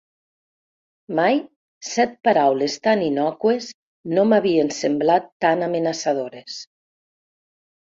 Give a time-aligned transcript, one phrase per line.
[1.19, 1.35] Mai
[1.89, 3.69] set paraules tan innòcues
[4.17, 6.61] no m'havien semblat tan amenaçadores.